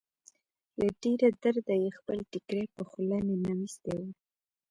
له 0.77 0.87
ډېره 1.01 1.27
درده 1.43 1.75
يې 1.83 1.89
خپل 1.97 2.17
ټيکری 2.31 2.65
په 2.75 2.83
خوله 2.89 3.17
ننوېستی 3.27 3.93
و. 4.01 4.05